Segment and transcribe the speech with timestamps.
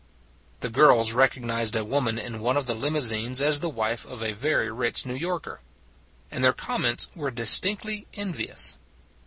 [0.61, 4.31] The girls recognized a woman in one of the limousines as the wife of a
[4.33, 5.59] very rich New Yorker;
[6.31, 8.77] and their comments were dis tinctly envious.